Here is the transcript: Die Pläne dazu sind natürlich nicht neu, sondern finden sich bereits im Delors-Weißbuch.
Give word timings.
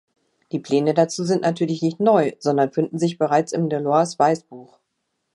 Die 0.51 0.57
Pläne 0.57 0.95
dazu 0.95 1.23
sind 1.23 1.43
natürlich 1.43 1.83
nicht 1.83 1.99
neu, 1.99 2.31
sondern 2.39 2.71
finden 2.71 2.97
sich 2.97 3.19
bereits 3.19 3.51
im 3.51 3.69
Delors-Weißbuch. 3.69 4.79